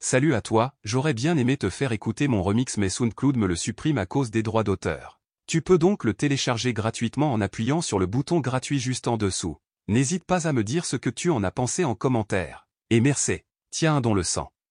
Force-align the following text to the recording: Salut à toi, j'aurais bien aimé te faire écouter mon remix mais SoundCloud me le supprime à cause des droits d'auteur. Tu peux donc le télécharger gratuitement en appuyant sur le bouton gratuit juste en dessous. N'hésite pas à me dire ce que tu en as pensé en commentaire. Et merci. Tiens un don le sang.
Salut 0.00 0.34
à 0.34 0.40
toi, 0.40 0.74
j'aurais 0.84 1.12
bien 1.12 1.36
aimé 1.36 1.56
te 1.56 1.68
faire 1.68 1.90
écouter 1.90 2.28
mon 2.28 2.44
remix 2.44 2.76
mais 2.76 2.88
SoundCloud 2.88 3.36
me 3.36 3.48
le 3.48 3.56
supprime 3.56 3.98
à 3.98 4.06
cause 4.06 4.30
des 4.30 4.44
droits 4.44 4.62
d'auteur. 4.62 5.20
Tu 5.48 5.60
peux 5.60 5.76
donc 5.76 6.04
le 6.04 6.14
télécharger 6.14 6.72
gratuitement 6.72 7.32
en 7.32 7.40
appuyant 7.40 7.80
sur 7.80 7.98
le 7.98 8.06
bouton 8.06 8.38
gratuit 8.38 8.78
juste 8.78 9.08
en 9.08 9.16
dessous. 9.16 9.56
N'hésite 9.88 10.24
pas 10.24 10.46
à 10.46 10.52
me 10.52 10.62
dire 10.62 10.84
ce 10.84 10.94
que 10.94 11.10
tu 11.10 11.30
en 11.30 11.42
as 11.42 11.50
pensé 11.50 11.84
en 11.84 11.96
commentaire. 11.96 12.68
Et 12.90 13.00
merci. 13.00 13.40
Tiens 13.70 13.96
un 13.96 14.00
don 14.00 14.14
le 14.14 14.22
sang. 14.22 14.52